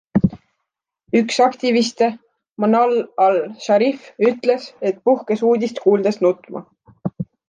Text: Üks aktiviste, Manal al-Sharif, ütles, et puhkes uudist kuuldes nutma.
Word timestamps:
Üks 1.17 1.35
aktiviste, 1.43 2.07
Manal 2.63 2.95
al-Sharif, 3.25 4.07
ütles, 4.29 4.65
et 4.91 4.99
puhkes 5.11 5.45
uudist 5.51 5.83
kuuldes 5.85 6.19
nutma. 6.27 6.63